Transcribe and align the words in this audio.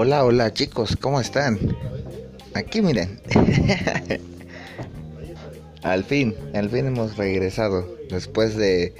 Hola, 0.00 0.24
hola 0.24 0.54
chicos, 0.54 0.96
¿cómo 0.96 1.20
están? 1.20 1.58
Aquí 2.54 2.82
miren. 2.82 3.20
al 5.82 6.04
fin, 6.04 6.36
al 6.54 6.70
fin 6.70 6.86
hemos 6.86 7.16
regresado 7.16 7.84
después 8.08 8.56
de 8.56 8.94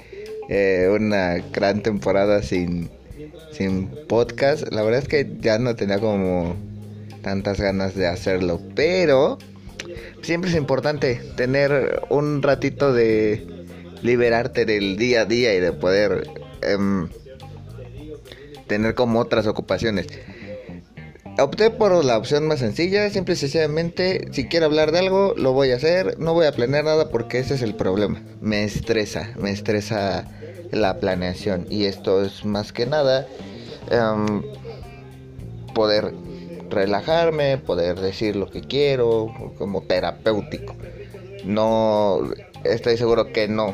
eh, 0.49 0.89
una 0.93 1.37
gran 1.53 1.83
temporada 1.83 2.43
sin, 2.43 2.89
sin 3.53 3.89
podcast. 4.09 4.69
La 4.73 4.83
verdad 4.83 4.99
es 5.01 5.07
que 5.07 5.37
ya 5.39 5.57
no 5.57 5.73
tenía 5.77 5.99
como 5.99 6.57
tantas 7.21 7.61
ganas 7.61 7.95
de 7.95 8.05
hacerlo, 8.05 8.59
pero 8.75 9.37
siempre 10.21 10.49
es 10.49 10.57
importante 10.57 11.21
tener 11.37 12.01
un 12.09 12.43
ratito 12.43 12.91
de 12.91 13.47
liberarte 14.01 14.65
del 14.65 14.97
día 14.97 15.21
a 15.21 15.25
día 15.25 15.55
y 15.55 15.61
de 15.61 15.71
poder 15.71 16.27
em, 16.61 17.07
tener 18.67 18.95
como 18.95 19.21
otras 19.21 19.47
ocupaciones. 19.47 20.07
Opté 21.41 21.69
por 21.69 22.03
la 22.03 22.17
opción 22.17 22.47
más 22.47 22.59
sencilla, 22.59 23.09
simple 23.09 23.33
y 23.33 23.37
sencillamente, 23.37 24.27
si 24.31 24.47
quiero 24.47 24.65
hablar 24.65 24.91
de 24.91 24.99
algo, 24.99 25.33
lo 25.37 25.53
voy 25.53 25.71
a 25.71 25.77
hacer, 25.77 26.19
no 26.19 26.33
voy 26.33 26.45
a 26.45 26.51
planear 26.51 26.83
nada 26.83 27.09
porque 27.09 27.39
ese 27.39 27.53
es 27.53 27.61
el 27.61 27.75
problema. 27.75 28.21
Me 28.41 28.63
estresa, 28.63 29.31
me 29.37 29.51
estresa 29.51 30.25
la 30.71 30.99
planeación 30.99 31.65
y 31.69 31.85
esto 31.85 32.23
es 32.23 32.43
más 32.43 32.73
que 32.73 32.85
nada 32.85 33.25
em, 33.89 34.43
poder 35.73 36.13
relajarme, 36.69 37.57
poder 37.57 37.99
decir 37.99 38.35
lo 38.35 38.49
que 38.49 38.61
quiero, 38.61 39.53
como 39.57 39.81
terapéutico. 39.83 40.75
No 41.45 42.19
estoy 42.65 42.97
seguro 42.97 43.31
que 43.31 43.47
no 43.47 43.73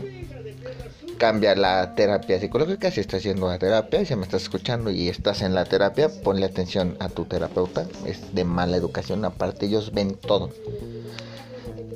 cambia 1.18 1.55
la 1.55 1.96
terapia 1.96 2.40
psicológica. 2.40 2.92
Si 2.92 3.00
estás 3.00 3.20
haciendo 3.20 3.48
la 3.48 3.60
terapia 3.60 4.05
si 4.05 4.16
me 4.16 4.24
estás 4.24 4.44
escuchando 4.44 4.91
y 4.91 5.10
estás 5.10 5.41
en 5.41 5.55
la 5.55 5.66
terapia, 5.66 6.10
ponle 6.24 6.46
atención 6.46 6.96
a 6.99 7.10
tu 7.10 7.26
terapeuta. 7.26 7.85
Es 8.05 8.34
de 8.34 8.44
mala 8.44 8.77
educación, 8.77 9.26
aparte 9.26 9.66
ellos 9.66 9.91
ven 9.94 10.16
todo. 10.16 10.49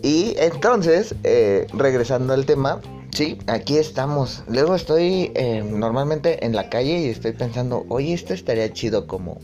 Y 0.02 0.36
entonces, 0.38 1.16
eh, 1.24 1.68
regresando 1.74 2.34
al 2.34 2.46
tema, 2.46 2.82
sí, 3.12 3.38
aquí 3.48 3.78
estamos. 3.78 4.44
Luego 4.48 4.76
estoy 4.76 5.32
eh, 5.36 5.64
normalmente 5.64 6.46
en 6.46 6.56
la 6.56 6.70
calle 6.70 7.00
y 7.00 7.10
estoy 7.10 7.34
pensando, 7.34 7.86
oye, 7.90 8.14
esto 8.14 8.34
estaría 8.34 8.72
chido 8.72 9.08
como 9.08 9.40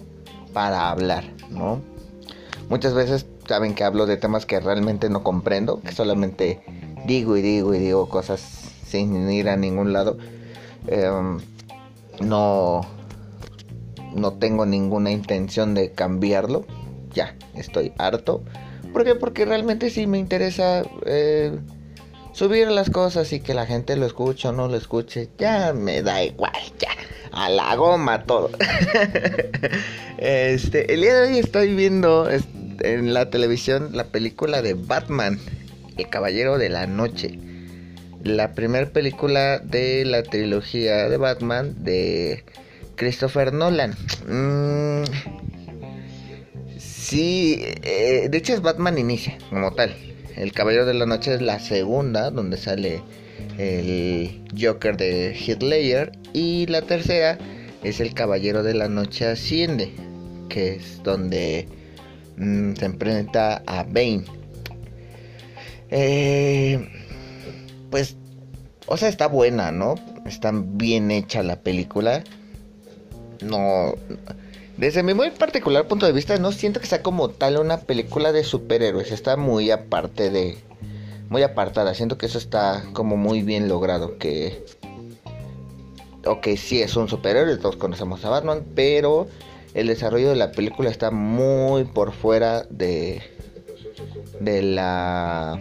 para 0.54 0.90
hablar, 0.90 1.26
¿no? 1.50 1.82
Muchas 2.70 2.94
veces 2.94 3.26
saben 3.48 3.76
que 3.76 3.84
hablo 3.84 4.06
de 4.06 4.18
temas 4.18 4.46
que 4.46 4.60
realmente 4.60 5.10
no 5.10 5.24
comprendo, 5.24 5.82
que 5.82 5.92
solamente 5.92 6.62
digo 7.06 7.38
y 7.38 7.42
digo 7.42 7.74
y 7.74 7.80
digo 7.80 8.10
cosas 8.10 8.55
sin 8.86 9.30
ir 9.30 9.50
a 9.50 9.58
ningún 9.58 9.94
lado. 9.94 10.18
Em, 10.88 11.40
no, 12.22 12.82
no 14.16 14.34
tengo 14.34 14.66
ninguna 14.66 15.12
intención 15.12 15.74
de 15.74 15.92
cambiarlo. 15.92 16.66
Ya, 17.14 17.36
estoy 17.56 17.94
harto. 17.98 18.44
¿Por 18.94 19.04
qué? 19.04 19.16
Porque 19.16 19.46
realmente 19.46 19.90
sí 19.90 20.08
me 20.08 20.18
interesa 20.18 20.84
eh, 21.06 21.58
subir 22.32 22.70
las 22.70 22.90
cosas 22.90 23.32
y 23.34 23.40
que 23.40 23.54
la 23.54 23.66
gente 23.66 23.96
lo 23.96 24.06
escuche 24.06 24.48
o 24.48 24.52
no 24.52 24.68
lo 24.68 24.78
escuche. 24.78 25.30
Ya 25.38 25.74
me 25.74 26.02
da 26.02 26.24
igual, 26.24 26.54
ya. 26.80 26.92
A 27.32 27.50
la 27.50 27.76
goma 27.76 28.24
todo. 28.24 28.52
este, 30.18 30.94
el 30.94 31.02
día 31.02 31.16
de 31.16 31.30
hoy 31.30 31.38
estoy 31.40 31.76
viendo 31.76 32.30
en 32.80 33.14
la 33.14 33.30
televisión 33.30 33.90
la 33.92 34.06
película 34.06 34.62
de 34.62 34.74
Batman, 34.74 35.38
El 35.98 36.10
Caballero 36.10 36.58
de 36.58 36.70
la 36.70 36.88
Noche 36.88 37.38
la 38.26 38.56
primera 38.56 38.88
película 38.90 39.60
de 39.60 40.04
la 40.04 40.24
trilogía 40.24 41.08
de 41.10 41.18
Batman 41.18 41.76
de 41.84 42.44
Christopher 42.96 43.54
Nolan. 43.54 43.92
Mm, 44.28 45.04
sí, 46.80 47.60
eh, 47.84 48.28
de 48.30 48.38
hecho 48.38 48.56
es 48.56 48.62
Batman 48.62 48.98
Inicia 48.98 49.38
como 49.50 49.72
tal. 49.74 49.96
El 50.36 50.54
Caballero 50.54 50.88
de 50.88 50.96
la 50.96 51.06
Noche 51.06 51.36
es 51.36 51.42
la 51.42 51.60
segunda, 51.60 52.32
donde 52.32 52.58
sale 52.58 53.04
el 53.60 54.42
Joker 54.60 54.98
de 54.98 55.36
Heath 55.36 55.64
Y 56.34 56.66
la 56.66 56.82
tercera 56.82 57.38
es 57.84 58.00
El 58.00 58.16
Caballero 58.16 58.64
de 58.64 58.74
la 58.74 58.90
Noche 58.90 59.28
Asciende, 59.28 59.94
que 60.50 60.78
es 60.78 61.04
donde 61.04 61.68
mm, 62.38 62.74
se 62.74 62.86
enfrenta 62.86 63.62
a 63.68 63.84
Bane. 63.84 64.26
Eh, 65.92 66.90
pues, 67.96 68.18
o 68.88 68.98
sea, 68.98 69.10
está 69.10 69.28
buena, 69.28 69.72
¿no? 69.72 69.96
Está 70.26 70.52
bien 70.54 71.12
hecha 71.12 71.44
la 71.44 71.58
película. 71.58 72.24
No, 73.42 73.94
desde 74.78 75.04
mi 75.04 75.14
muy 75.14 75.32
particular 75.32 75.88
punto 75.88 76.06
de 76.06 76.12
vista, 76.12 76.38
no 76.38 76.52
siento 76.52 76.80
que 76.80 76.88
sea 76.88 77.02
como 77.02 77.30
tal 77.30 77.58
una 77.58 77.82
película 77.82 78.32
de 78.32 78.44
superhéroes. 78.44 79.12
Está 79.12 79.38
muy 79.38 79.72
aparte 79.72 80.30
de, 80.30 80.58
muy 81.30 81.44
apartada. 81.44 81.94
Siento 81.94 82.18
que 82.18 82.26
eso 82.26 82.38
está 82.38 82.84
como 82.94 83.16
muy 83.16 83.42
bien 83.42 83.70
logrado. 83.70 84.18
Que, 84.18 84.66
ok, 86.26 86.48
sí 86.58 86.82
es 86.82 86.96
un 86.96 87.08
superhéroe, 87.08 87.58
todos 87.58 87.78
conocemos 87.78 88.24
a 88.26 88.30
Batman, 88.30 88.64
pero 88.76 89.28
el 89.74 89.88
desarrollo 89.88 90.30
de 90.30 90.36
la 90.36 90.52
película 90.52 90.90
está 90.90 91.10
muy 91.10 91.86
por 91.86 92.12
fuera 92.12 92.64
de, 92.70 93.22
de 94.40 94.62
la 94.62 95.60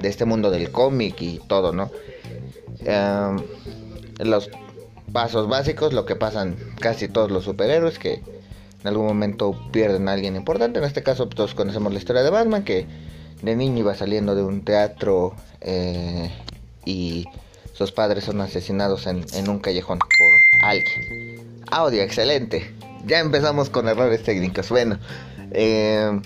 de 0.00 0.08
este 0.08 0.26
mundo 0.26 0.50
del 0.50 0.70
cómic 0.70 1.20
y 1.22 1.40
todo, 1.48 1.72
¿no? 1.72 1.90
Em, 2.80 3.36
los 4.18 4.50
pasos 5.12 5.48
básicos, 5.48 5.92
lo 5.92 6.06
que 6.06 6.16
pasan 6.16 6.56
casi 6.80 7.08
todos 7.08 7.30
los 7.30 7.44
superhéroes 7.44 7.98
que 7.98 8.14
en 8.14 8.88
algún 8.88 9.06
momento 9.06 9.56
pierden 9.72 10.08
a 10.08 10.12
alguien 10.12 10.36
importante. 10.36 10.78
En 10.78 10.84
este 10.84 11.02
caso, 11.02 11.28
todos 11.28 11.54
conocemos 11.54 11.92
la 11.92 11.98
historia 11.98 12.22
de 12.22 12.30
Batman, 12.30 12.64
que 12.64 12.86
de 13.42 13.56
niño 13.56 13.78
iba 13.78 13.94
saliendo 13.94 14.34
de 14.34 14.42
un 14.42 14.64
teatro 14.64 15.34
eh, 15.60 16.30
y 16.84 17.24
sus 17.72 17.92
padres 17.92 18.24
son 18.24 18.40
asesinados 18.40 19.06
en, 19.06 19.48
un 19.48 19.58
callejón 19.58 19.98
por 19.98 20.68
alguien. 20.68 21.62
Audio, 21.70 22.02
excelente. 22.02 22.74
Ya 23.06 23.20
empezamos 23.20 23.70
con 23.70 23.88
errores 23.88 24.22
técnicos. 24.22 24.68
Bueno, 24.68 24.98
eh, 25.50 26.20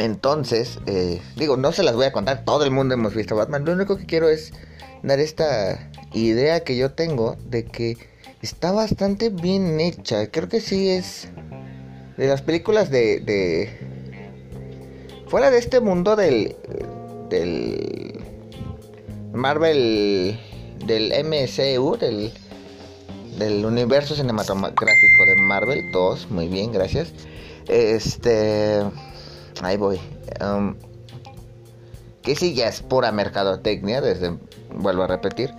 entonces, 0.00 0.78
eh, 0.86 1.20
digo, 1.36 1.56
no 1.56 1.72
se 1.72 1.82
las 1.82 1.94
voy 1.94 2.06
a 2.06 2.12
contar, 2.12 2.44
todo 2.44 2.64
el 2.64 2.70
mundo 2.70 2.94
hemos 2.94 3.14
visto 3.14 3.36
Batman, 3.36 3.64
lo 3.64 3.72
único 3.72 3.96
que 3.96 4.06
quiero 4.06 4.28
es 4.28 4.52
dar 5.02 5.20
esta 5.20 5.90
idea 6.12 6.60
que 6.60 6.76
yo 6.76 6.92
tengo 6.92 7.36
de 7.46 7.64
que 7.64 7.96
está 8.42 8.72
bastante 8.72 9.28
bien 9.28 9.80
hecha, 9.80 10.30
creo 10.30 10.48
que 10.48 10.60
sí 10.60 10.88
es 10.88 11.28
de 12.16 12.26
las 12.26 12.42
películas 12.42 12.90
de... 12.90 13.20
de 13.20 13.70
fuera 15.28 15.50
de 15.50 15.58
este 15.58 15.80
mundo 15.80 16.16
del... 16.16 16.56
del... 17.28 18.20
Marvel... 19.32 20.38
del 20.86 21.12
MCU, 21.24 21.96
del... 21.96 22.32
del 23.38 23.64
universo 23.64 24.14
cinematográfico 24.14 25.26
de 25.26 25.42
Marvel, 25.42 25.90
todos, 25.92 26.30
muy 26.30 26.48
bien, 26.48 26.72
gracias. 26.72 27.12
Este 27.68 28.82
Ahí 29.62 29.76
voy. 29.76 30.00
Que 32.22 32.36
sí, 32.36 32.54
ya 32.54 32.68
es 32.68 32.82
pura 32.82 33.12
mercadotecnia, 33.12 34.00
desde, 34.00 34.36
vuelvo 34.74 35.02
a 35.04 35.06
repetir. 35.06 35.52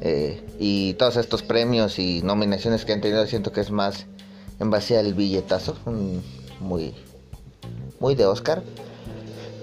Eh, 0.00 0.42
y 0.58 0.94
todos 0.94 1.16
estos 1.16 1.42
premios 1.42 1.98
y 1.98 2.22
nominaciones 2.22 2.84
que 2.84 2.92
han 2.92 3.00
tenido, 3.00 3.26
siento 3.26 3.52
que 3.52 3.60
es 3.60 3.70
más 3.70 4.06
en 4.60 4.70
base 4.70 4.98
al 4.98 5.14
billetazo, 5.14 5.76
muy, 6.60 6.94
muy 8.00 8.14
de 8.14 8.26
Oscar. 8.26 8.62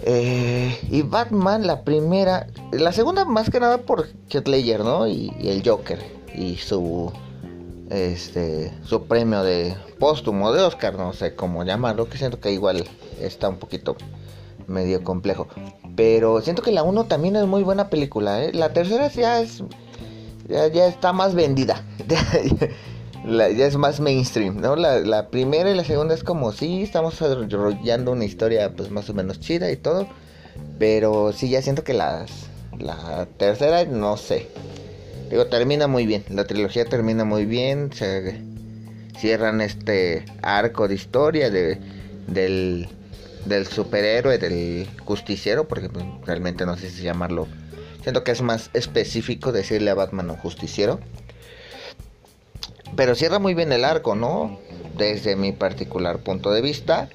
Eh, 0.05 0.77
y 0.91 1.01
Batman, 1.01 1.65
la 1.65 1.83
primera, 1.83 2.47
la 2.71 2.91
segunda 2.91 3.25
más 3.25 3.49
que 3.49 3.59
nada 3.59 3.79
por 3.79 4.09
Heath 4.29 4.47
Ledger, 4.47 4.81
¿no? 4.81 5.07
Y, 5.07 5.33
y, 5.39 5.49
el 5.49 5.67
Joker 5.67 5.99
y 6.35 6.57
su, 6.57 7.11
este, 7.89 8.73
su 8.83 9.05
premio 9.05 9.43
de 9.43 9.75
póstumo 9.99 10.51
de 10.51 10.61
Oscar, 10.61 10.95
no 10.95 11.13
sé 11.13 11.35
cómo 11.35 11.63
llamarlo, 11.63 12.09
que 12.09 12.17
siento 12.17 12.39
que 12.39 12.51
igual 12.51 12.83
está 13.21 13.49
un 13.49 13.57
poquito 13.57 13.95
medio 14.67 15.03
complejo. 15.03 15.47
Pero 15.95 16.41
siento 16.41 16.61
que 16.61 16.71
la 16.71 16.83
1 16.83 17.05
también 17.05 17.35
es 17.35 17.45
muy 17.45 17.63
buena 17.63 17.89
película. 17.89 18.43
¿eh? 18.43 18.51
La 18.53 18.73
tercera 18.73 19.07
ya 19.09 19.41
es. 19.41 19.63
Ya, 20.47 20.87
está 20.87 21.13
más 21.13 21.35
vendida. 21.35 21.83
ya 23.25 23.65
es 23.65 23.77
más 23.77 23.99
mainstream, 23.99 24.59
¿no? 24.59 24.75
La, 24.75 25.29
primera 25.29 25.71
y 25.71 25.75
la 25.75 25.85
segunda 25.85 26.13
es 26.13 26.23
como, 26.23 26.51
sí, 26.51 26.83
estamos 26.83 27.19
desarrollando 27.19 28.11
una 28.11 28.25
historia 28.25 28.73
pues 28.75 28.91
más 28.91 29.09
o 29.09 29.13
menos 29.13 29.39
chida 29.39 29.71
y 29.71 29.77
todo. 29.77 30.07
Pero 30.79 31.31
sí, 31.31 31.49
ya 31.49 31.61
siento 31.61 31.83
que 31.83 31.93
las, 31.93 32.47
la 32.77 33.27
tercera, 33.37 33.85
no 33.85 34.17
sé. 34.17 34.49
Digo, 35.29 35.47
termina 35.47 35.87
muy 35.87 36.05
bien. 36.05 36.25
La 36.29 36.45
trilogía 36.45 36.85
termina 36.85 37.23
muy 37.23 37.45
bien. 37.45 37.91
Se 37.93 38.41
cierran 39.17 39.61
este 39.61 40.25
arco 40.41 40.87
de 40.87 40.95
historia 40.95 41.49
de, 41.49 41.79
del 42.27 42.89
del 43.45 43.67
superhéroe, 43.67 44.37
del 44.37 44.87
justiciero, 45.05 45.67
porque 45.67 45.89
realmente 46.25 46.65
no 46.65 46.77
sé 46.77 46.89
si 46.89 47.03
llamarlo. 47.03 47.47
Siento 48.01 48.23
que 48.23 48.31
es 48.31 48.41
más 48.41 48.69
específico 48.73 49.51
decirle 49.51 49.91
a 49.91 49.95
Batman 49.95 50.29
un 50.29 50.37
justiciero. 50.37 50.99
Pero 52.95 53.15
cierra 53.15 53.39
muy 53.39 53.53
bien 53.53 53.71
el 53.71 53.85
arco, 53.85 54.15
¿no? 54.15 54.59
desde 54.97 55.35
mi 55.35 55.51
particular 55.51 56.19
punto 56.19 56.51
de 56.51 56.61
vista. 56.61 57.09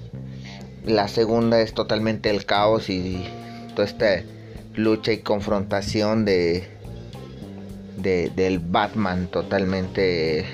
La 0.85 1.09
segunda 1.09 1.61
es 1.61 1.75
totalmente 1.75 2.31
el 2.31 2.45
caos 2.45 2.89
y 2.89 3.25
toda 3.75 3.87
esta 3.87 4.23
lucha 4.75 5.13
y 5.13 5.19
confrontación 5.19 6.25
de, 6.25 6.69
de 7.97 8.31
del 8.35 8.59
Batman 8.59 9.29
totalmente 9.29 10.45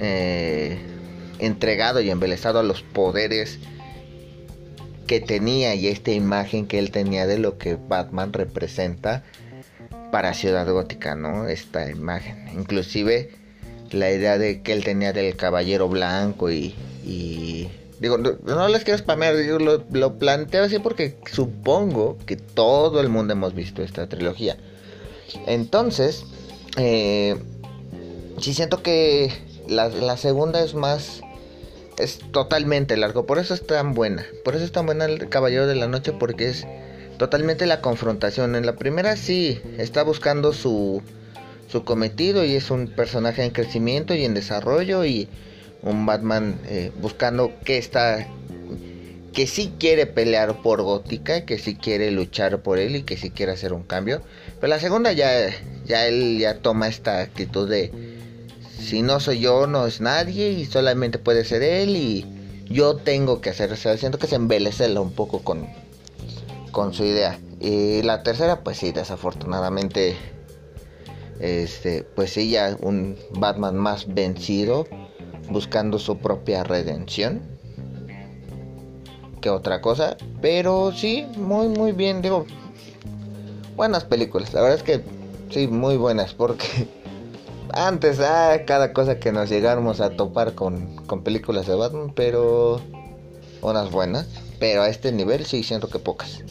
eh, 0.00 0.78
entregado 1.38 2.00
y 2.00 2.10
embelesado 2.10 2.58
a 2.58 2.62
los 2.62 2.82
poderes 2.82 3.58
que 5.08 5.20
tenía 5.20 5.74
y 5.74 5.88
esta 5.88 6.12
imagen 6.12 6.68
que 6.68 6.78
él 6.78 6.92
tenía 6.92 7.26
de 7.26 7.38
lo 7.38 7.58
que 7.58 7.74
Batman 7.74 8.32
representa 8.32 9.24
para 10.12 10.34
Ciudad 10.34 10.70
Gótica, 10.70 11.16
¿no? 11.16 11.48
Esta 11.48 11.90
imagen. 11.90 12.48
Inclusive 12.54 13.30
la 13.90 14.12
idea 14.12 14.38
de 14.38 14.62
que 14.62 14.72
él 14.72 14.84
tenía 14.84 15.12
del 15.12 15.34
caballero 15.34 15.88
blanco 15.88 16.50
y... 16.50 16.74
digo, 18.00 18.18
no, 18.18 18.68
les 18.68 18.84
quiero 18.84 18.98
spamear, 18.98 19.34
lo, 19.34 19.82
lo, 19.90 20.18
planteo 20.18 20.64
así 20.64 20.78
porque 20.78 21.16
supongo 21.32 22.18
que 22.26 22.36
todo 22.36 23.00
el 23.00 23.08
mundo 23.08 23.32
hemos 23.32 23.54
visto 23.54 23.82
esta 23.82 24.08
trilogía. 24.08 24.58
Entonces, 25.46 26.24
eh, 26.76 27.36
sí 28.40 28.52
siento 28.52 28.82
que 28.82 29.32
la 29.68 30.16
segunda 30.16 30.62
es 30.62 30.74
más 30.74 31.22
es 31.98 32.18
totalmente 32.30 32.96
largo. 32.96 33.26
Por 33.26 33.38
eso 33.38 33.54
es 33.54 33.66
tan 33.66 33.94
buena. 33.94 34.24
Por 34.44 34.54
eso 34.54 34.64
es 34.64 34.72
tan 34.72 34.86
buena 34.86 35.04
el 35.04 35.28
Caballero 35.28 35.66
de 35.66 35.74
la 35.74 35.88
Noche. 35.88 36.12
Porque 36.12 36.48
es 36.48 36.66
totalmente 37.18 37.66
la 37.66 37.80
confrontación. 37.80 38.54
En 38.54 38.64
la 38.64 38.76
primera 38.76 39.16
sí 39.16 39.60
está 39.78 40.02
buscando 40.04 40.52
su, 40.52 41.02
su 41.68 41.84
cometido. 41.84 42.44
Y 42.44 42.54
es 42.54 42.70
un 42.70 42.88
personaje 42.88 43.44
en 43.44 43.50
crecimiento 43.50 44.14
y 44.14 44.24
en 44.24 44.34
desarrollo. 44.34 45.04
Y 45.04 45.28
un 45.82 46.06
Batman 46.06 46.58
eh, 46.66 46.92
buscando 47.00 47.52
que 47.64 47.78
está. 47.78 48.26
Que 49.32 49.46
sí 49.46 49.72
quiere 49.78 50.06
pelear 50.06 50.62
por 50.62 50.82
Gótica. 50.82 51.44
Que 51.44 51.58
sí 51.58 51.74
quiere 51.74 52.10
luchar 52.12 52.62
por 52.62 52.78
él. 52.78 52.96
Y 52.96 53.02
que 53.02 53.16
sí 53.16 53.30
quiere 53.30 53.52
hacer 53.52 53.72
un 53.72 53.82
cambio. 53.82 54.22
Pero 54.60 54.68
la 54.68 54.78
segunda 54.78 55.12
ya, 55.12 55.30
ya 55.84 56.06
él 56.06 56.38
ya 56.38 56.58
toma 56.58 56.88
esta 56.88 57.20
actitud 57.20 57.68
de 57.68 58.07
si 58.88 59.02
no 59.02 59.20
soy 59.20 59.40
yo, 59.40 59.66
no 59.66 59.86
es 59.86 60.00
nadie 60.00 60.50
y 60.50 60.64
solamente 60.64 61.18
puede 61.18 61.44
ser 61.44 61.62
él 61.62 61.94
y 61.94 62.24
yo 62.70 62.96
tengo 62.96 63.40
que 63.42 63.50
hacer, 63.50 63.70
o 63.70 63.76
siento 63.76 64.18
que 64.18 64.26
se 64.26 64.36
embelezela 64.36 65.00
un 65.00 65.12
poco 65.12 65.40
con, 65.40 65.66
con 66.72 66.94
su 66.94 67.04
idea. 67.04 67.38
Y 67.60 68.02
la 68.02 68.22
tercera, 68.22 68.62
pues 68.64 68.78
sí, 68.78 68.92
desafortunadamente, 68.92 70.16
este, 71.38 72.02
pues 72.02 72.32
sí, 72.32 72.50
ya 72.50 72.76
un 72.80 73.16
Batman 73.32 73.76
más 73.76 74.12
vencido, 74.12 74.86
buscando 75.50 75.98
su 75.98 76.18
propia 76.18 76.64
redención 76.64 77.42
que 79.42 79.50
otra 79.50 79.82
cosa. 79.82 80.16
Pero 80.40 80.92
sí, 80.92 81.26
muy, 81.36 81.68
muy 81.68 81.92
bien, 81.92 82.22
digo, 82.22 82.46
buenas 83.76 84.04
películas. 84.04 84.54
La 84.54 84.62
verdad 84.62 84.78
es 84.78 84.82
que 84.82 85.02
sí, 85.50 85.68
muy 85.68 85.96
buenas, 85.96 86.32
porque 86.32 86.88
antes, 87.72 88.20
ah, 88.20 88.62
cada 88.66 88.92
cosa 88.92 89.18
que 89.18 89.32
nos 89.32 89.48
llegáramos 89.48 90.00
a 90.00 90.10
topar 90.10 90.54
con, 90.54 90.96
con 91.06 91.22
películas 91.22 91.66
de 91.66 91.74
Batman, 91.74 92.12
pero 92.14 92.80
unas 93.62 93.90
buenas. 93.90 94.26
Pero 94.58 94.82
a 94.82 94.88
este 94.88 95.12
nivel 95.12 95.46
sí 95.46 95.62
siento 95.62 95.88
que 95.88 95.98
pocas. 95.98 96.42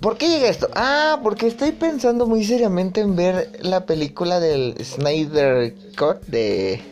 ¿Por 0.00 0.18
qué 0.18 0.28
llega 0.28 0.48
esto? 0.48 0.68
Ah, 0.74 1.20
porque 1.22 1.46
estoy 1.46 1.72
pensando 1.72 2.26
muy 2.26 2.44
seriamente 2.44 3.00
en 3.00 3.14
ver 3.14 3.52
la 3.60 3.86
película 3.86 4.40
del 4.40 4.74
Snyder 4.84 5.74
Cut 5.96 6.26
de 6.26 6.82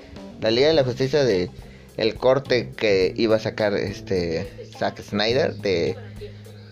la 0.41 0.51
Liga 0.53 0.69
de 0.69 0.75
la 0.75 0.85
Justicia 0.85 1.25
de 1.25 1.51
el 1.97 2.15
corte 2.15 2.71
que 2.71 3.13
iba 3.17 3.37
a 3.37 3.41
sacar 3.41 3.75
este 3.75 4.71
Zack 4.79 5.03
Snyder 5.03 5.57
de 5.57 5.97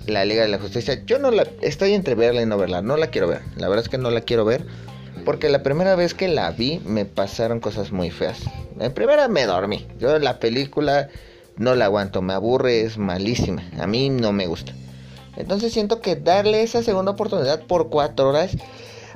la 0.06 0.25
Liga 0.25 0.42
de 0.42 0.48
la 0.48 0.58
Justicia. 0.58 1.02
Yo 1.06 1.19
no 1.19 1.32
la 1.32 1.44
estoy 1.60 1.94
entre 1.94 2.14
verla 2.14 2.42
y 2.42 2.46
no 2.46 2.56
verla, 2.56 2.82
no 2.82 2.96
la 2.96 3.08
quiero 3.08 3.26
ver. 3.26 3.40
La 3.56 3.69
verdad 3.69 3.84
es 3.84 3.88
que 3.88 3.98
no 3.98 4.10
la 4.10 4.20
quiero 4.20 4.44
ver 4.44 4.64
porque 5.28 5.50
la 5.50 5.62
primera 5.62 5.94
vez 5.94 6.14
que 6.14 6.26
la 6.26 6.50
vi 6.52 6.80
me 6.86 7.04
pasaron 7.04 7.60
cosas 7.60 7.92
muy 7.92 8.10
feas. 8.10 8.38
En 8.80 8.94
primera 8.94 9.28
me 9.28 9.44
dormí. 9.44 9.86
Yo 10.00 10.19
la 10.19 10.38
película 10.40 11.10
no 11.58 11.75
la 11.75 11.84
aguanto, 11.84 12.22
me 12.22 12.32
aburre, 12.32 12.80
es 12.80 12.96
malísima. 12.96 13.62
A 13.78 13.86
mí 13.86 14.08
no 14.08 14.32
me 14.32 14.46
gusta. 14.46 14.72
Entonces 15.36 15.75
siento 15.75 16.00
que 16.00 16.16
darle 16.16 16.62
esa 16.62 16.82
segunda 16.82 17.12
oportunidad 17.12 17.60
por 17.64 17.90
cuatro 17.90 18.30
horas, 18.30 18.56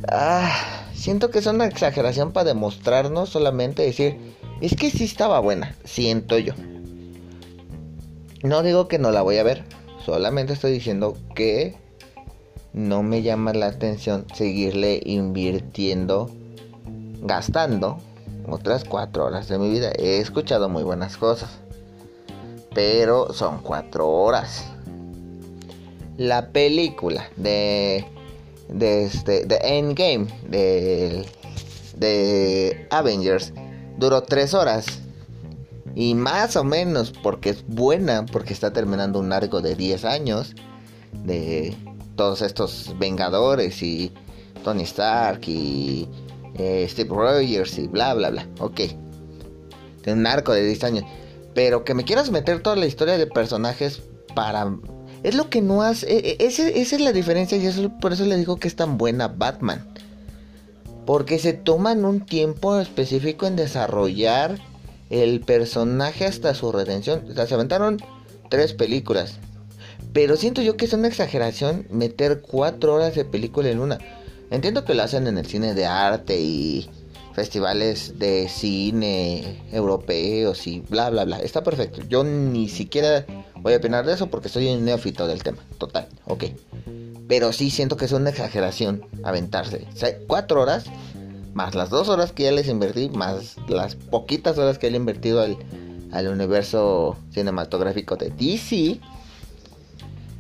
ah, 0.07 0.85
siento 0.93 1.31
que 1.31 1.39
es 1.39 1.47
una 1.47 1.65
exageración 1.65 2.33
para 2.33 2.45
demostrarnos 2.45 3.31
solamente 3.31 3.81
decir, 3.81 4.19
es 4.61 4.77
que 4.77 4.91
sí 4.91 5.05
estaba 5.05 5.41
buena, 5.41 5.77
siento 5.83 6.37
yo. 6.37 6.53
No 8.43 8.63
digo 8.63 8.87
que 8.87 8.99
no 8.99 9.13
la 9.13 9.23
voy 9.23 9.39
a 9.39 9.45
ver, 9.45 9.65
solamente 10.05 10.53
estoy 10.53 10.73
diciendo 10.73 11.17
que 11.35 11.75
no 12.73 13.03
me 13.03 13.23
llama 13.23 13.53
la 13.53 13.67
atención 13.67 14.27
seguirle 14.35 15.01
invirtiendo, 15.05 16.31
gastando 17.23 17.99
otras 18.49 18.85
cuatro 18.85 19.27
horas 19.27 19.49
de 19.49 19.59
mi 19.59 19.71
vida. 19.71 19.93
He 19.99 20.19
escuchado 20.19 20.69
muy 20.69 20.83
buenas 20.83 21.17
cosas, 21.17 21.51
pero 22.75 23.33
son 23.33 23.59
cuatro 23.63 24.09
horas. 24.09 24.67
La 26.17 26.49
película 26.49 27.29
de 27.37 28.07
de 28.69 29.05
este 29.05 29.45
de 29.45 29.59
Endgame 29.63 30.27
de, 30.49 31.27
de 31.97 32.87
Avengers 32.91 33.53
duró 33.99 34.23
tres 34.23 34.55
horas 34.55 34.87
y 35.95 36.15
más 36.15 36.57
o 36.57 36.65
menos 36.65 37.13
porque 37.23 37.51
es 37.51 37.67
buena 37.67 38.25
porque 38.27 38.53
está 38.53 38.73
terminando 38.73 39.19
un 39.19 39.33
arco 39.33 39.61
de 39.61 39.75
10 39.75 40.05
años 40.07 40.55
de 41.25 41.77
todos 42.17 42.43
estos 42.43 42.95
Vengadores 42.99 43.83
y 43.83 44.13
Tony 44.63 44.83
Stark 44.83 45.41
y 45.47 46.09
eh, 46.59 46.87
Steve 46.89 47.11
Rogers 47.11 47.79
y 47.79 47.89
bla 47.89 48.15
bla 48.15 48.31
bla. 48.31 48.49
Ok. 48.61 48.81
De 50.05 50.13
un 50.13 50.27
arco 50.27 50.53
de 50.53 50.65
10 50.65 50.85
años. 50.85 51.05
Pero 51.55 51.85
que 51.85 51.95
me 51.95 52.05
quieras 52.05 52.31
meter 52.31 52.61
toda 52.61 52.77
la 52.77 52.87
historia 52.87 53.19
de 53.19 53.27
personajes 53.27 54.03
para... 54.35 54.77
Es 55.23 55.35
lo 55.35 55.51
que 55.51 55.63
no 55.63 55.83
hace... 55.83 56.11
E, 56.11 56.37
e, 56.39 56.47
esa 56.47 56.69
es 56.69 57.01
la 57.01 57.13
diferencia 57.13 57.57
y 57.59 57.67
eso, 57.67 57.91
por 58.01 58.13
eso 58.13 58.25
le 58.25 58.37
digo 58.37 58.57
que 58.57 58.69
es 58.69 58.75
tan 58.77 58.99
buena 58.99 59.29
Batman. 59.29 59.87
Porque 61.07 61.39
se 61.39 61.53
toman 61.53 62.05
un 62.05 62.25
tiempo 62.25 62.79
específico 62.81 63.47
en 63.47 63.57
desarrollar 63.57 64.59
el 65.11 65.41
personaje 65.41 66.25
hasta 66.27 66.55
su 66.55 66.73
redención. 66.73 67.25
O 67.31 67.35
sea, 67.35 67.47
se 67.47 67.55
aventaron 67.55 67.99
tres 68.49 68.73
películas. 68.73 69.39
Pero 70.13 70.37
siento 70.37 70.61
yo 70.63 70.77
que 70.77 70.85
es 70.85 70.93
una 70.93 71.09
exageración 71.09 71.87
meter 71.91 72.43
cuatro 72.43 72.95
horas 72.95 73.15
de 73.15 73.25
película 73.25 73.71
en 73.71 73.81
una. 73.81 73.99
Entiendo 74.51 74.85
que 74.85 74.95
lo 74.95 75.03
hacen 75.03 75.27
en 75.27 75.39
el 75.39 75.47
cine 75.47 75.75
de 75.75 75.87
arte 75.87 76.39
y 76.39 76.91
festivales 77.33 78.19
de 78.19 78.49
cine 78.49 79.63
europeos 79.73 80.67
y 80.67 80.81
bla 80.81 81.09
bla 81.09 81.25
bla. 81.25 81.39
Está 81.39 81.63
perfecto. 81.63 82.03
Yo 82.09 82.25
ni 82.25 82.69
siquiera 82.69 83.25
voy 83.57 83.73
a 83.73 83.79
opinar 83.79 84.05
de 84.05 84.13
eso 84.13 84.27
porque 84.27 84.51
soy 84.51 84.69
un 84.69 84.85
neófito 84.85 85.27
del 85.27 85.43
tema. 85.43 85.59
Total, 85.79 86.07
ok. 86.27 86.45
Pero 87.29 87.53
sí 87.55 87.71
siento 87.71 87.97
que 87.97 88.05
es 88.05 88.13
una 88.13 88.29
exageración 88.29 89.07
aventarse. 89.23 89.87
O 89.91 90.27
cuatro 90.27 90.61
horas, 90.61 90.85
más 91.55 91.75
las 91.75 91.89
dos 91.89 92.11
horas 92.11 92.33
que 92.33 92.43
ya 92.43 92.53
les 92.53 92.69
invertí, 92.69 93.09
más 93.09 93.57
las 93.69 93.95
poquitas 93.97 94.59
horas 94.59 94.79
que 94.79 94.89
he 94.89 94.95
invertido 94.95 95.41
al, 95.41 95.57
al 96.11 96.29
universo 96.29 97.17
cinematográfico 97.31 98.17
de 98.17 98.29
DC 98.29 99.01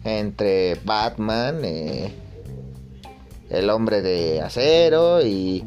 entre 0.05 0.79
Batman, 0.85 1.61
eh, 1.65 2.13
el 3.51 3.71
hombre 3.71 4.03
de 4.03 4.41
acero 4.41 5.25
y 5.25 5.65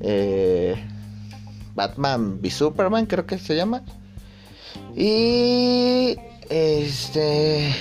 eh, 0.00 0.76
Batman 1.74 2.38
v 2.40 2.50
Superman, 2.50 3.06
creo 3.06 3.26
que 3.26 3.38
se 3.38 3.56
llama. 3.56 3.82
Y 4.94 6.16
este 6.48 7.74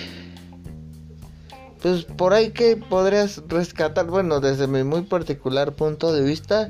pues 1.84 2.06
por 2.06 2.34
ahí 2.34 2.52
que 2.52 2.78
podrías 2.78 3.44
rescatar, 3.50 4.06
bueno, 4.06 4.40
desde 4.40 4.68
mi 4.68 4.86
muy 4.86 5.02
particular 5.02 5.74
punto 5.74 6.14
de 6.14 6.24
vista, 6.24 6.70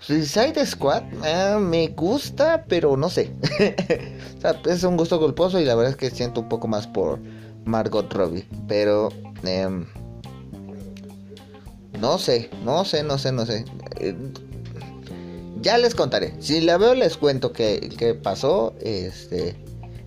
Suicide 0.00 0.64
Squad 0.64 1.02
eh, 1.22 1.58
me 1.60 1.88
gusta, 1.88 2.64
pero 2.66 2.96
no 2.96 3.10
sé. 3.10 3.30
o 4.38 4.40
sea, 4.40 4.58
es 4.64 4.82
un 4.82 4.96
gusto 4.96 5.20
culposo 5.20 5.60
y 5.60 5.66
la 5.66 5.74
verdad 5.74 5.90
es 5.90 5.96
que 5.98 6.10
siento 6.10 6.40
un 6.40 6.48
poco 6.48 6.68
más 6.68 6.86
por 6.86 7.18
Margot 7.66 8.10
Robbie. 8.12 8.46
Pero 8.66 9.10
em, 9.44 9.84
no 12.00 12.18
sé, 12.18 12.48
no 12.64 12.86
sé, 12.86 13.02
no 13.02 13.18
sé, 13.18 13.32
no 13.32 13.44
sé. 13.44 13.66
Eh, 14.00 14.16
ya 15.60 15.76
les 15.76 15.94
contaré. 15.94 16.34
Si 16.40 16.62
la 16.62 16.78
veo 16.78 16.94
les 16.94 17.18
cuento 17.18 17.52
qué, 17.52 18.18
pasó. 18.22 18.74
Este, 18.80 19.56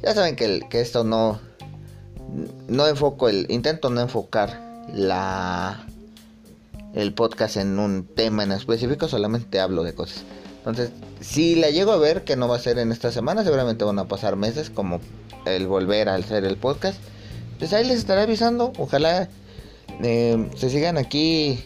ya 0.02 0.16
saben 0.16 0.36
que, 0.36 0.62
que 0.70 0.82
esto 0.82 1.04
no 1.04 1.40
no 2.68 2.88
enfoco 2.88 3.30
el 3.30 3.48
intento 3.50 3.90
no 3.90 4.02
enfocar 4.02 4.62
la 4.94 5.86
el 6.94 7.14
podcast 7.14 7.58
en 7.58 7.78
un 7.78 8.04
tema 8.04 8.44
en 8.44 8.52
específico, 8.52 9.08
solamente 9.08 9.60
hablo 9.60 9.84
de 9.84 9.94
cosas. 9.94 10.24
Entonces, 10.58 10.92
si 11.22 11.56
la 11.56 11.70
llego 11.70 11.92
a 11.92 11.98
ver, 11.98 12.24
que 12.24 12.36
no 12.36 12.48
va 12.48 12.56
a 12.56 12.60
ser 12.60 12.80
en 12.80 12.92
esta 12.92 13.12
semana, 13.12 13.44
seguramente 13.44 13.86
van 13.86 14.00
a 14.00 14.08
pasar 14.08 14.36
meses 14.36 14.72
como 14.72 15.00
el 15.46 15.68
volver 15.68 16.10
a 16.10 16.16
hacer 16.16 16.46
el 16.46 16.58
podcast. 16.58 17.00
Pues 17.60 17.74
ahí 17.74 17.86
les 17.86 17.98
estaré 18.00 18.22
avisando. 18.22 18.72
Ojalá 18.78 19.28
eh, 20.02 20.50
se 20.56 20.70
sigan 20.70 20.98
aquí. 20.98 21.64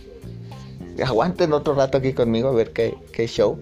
Aguanten 1.04 1.54
otro 1.54 1.76
rato 1.76 2.00
aquí 2.00 2.14
conmigo 2.14 2.50
a 2.50 2.54
ver 2.54 2.72
qué, 2.72 3.28
show. 3.28 3.60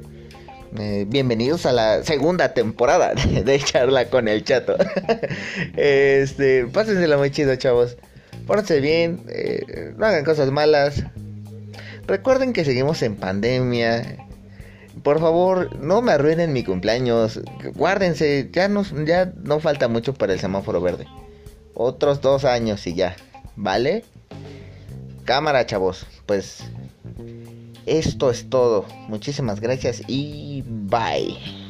Eh, 0.79 1.05
bienvenidos 1.09 1.65
a 1.65 1.73
la 1.73 2.03
segunda 2.03 2.53
temporada 2.53 3.13
de 3.45 3.59
charla 3.59 4.09
con 4.09 4.29
el 4.29 4.45
chato. 4.45 4.77
este, 5.75 6.65
pásensela 6.67 7.17
muy 7.17 7.31
chido, 7.31 7.53
chavos. 7.57 7.97
Pórtense 8.47 8.79
bien, 8.79 9.23
eh, 9.27 9.93
no 9.97 10.05
hagan 10.05 10.23
cosas 10.23 10.51
malas. 10.51 11.03
Recuerden 12.07 12.53
que 12.53 12.63
seguimos 12.63 13.01
en 13.01 13.17
pandemia. 13.17 14.25
Por 15.03 15.19
favor, 15.19 15.77
no 15.81 16.01
me 16.01 16.13
arruinen 16.13 16.53
mi 16.53 16.63
cumpleaños. 16.63 17.41
Guárdense, 17.75 18.49
ya 18.53 18.69
no, 18.69 18.83
ya 19.05 19.33
no 19.43 19.59
falta 19.59 19.89
mucho 19.89 20.13
para 20.13 20.33
el 20.33 20.39
semáforo 20.39 20.79
verde. 20.79 21.05
Otros 21.73 22.21
dos 22.21 22.45
años 22.45 22.85
y 22.87 22.95
ya, 22.95 23.15
¿vale? 23.55 24.03
Cámara, 25.25 25.65
chavos. 25.65 26.05
Pues 26.25 26.63
esto 27.85 28.31
es 28.31 28.49
todo. 28.49 28.85
Muchísimas 29.07 29.59
gracias 29.59 30.01
y 30.07 30.63
bye. 30.65 31.60